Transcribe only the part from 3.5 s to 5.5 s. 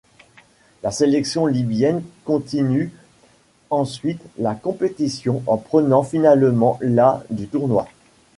ensuite la compétition